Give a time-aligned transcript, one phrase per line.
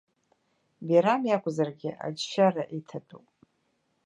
[0.87, 3.27] Бирам иакәзаргьы, аџьшьара иҭатәуп.